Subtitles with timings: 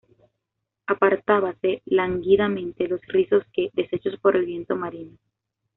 [0.87, 5.15] apartábase lánguidamente los rizos que, deshechos por el viento marino